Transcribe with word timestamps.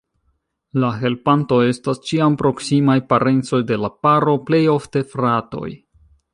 La 0.83 0.87
helpantoj 1.03 1.59
estas 1.73 2.01
ĉiam 2.11 2.39
proksimaj 2.43 2.97
parencoj 3.13 3.61
de 3.73 3.81
la 3.85 3.93
paro, 4.07 4.37
plej 4.51 4.65
ofte 4.77 5.07
fratoj. 5.15 5.71